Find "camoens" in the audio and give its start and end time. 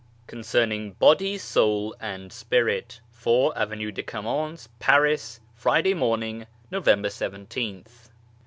4.01-4.67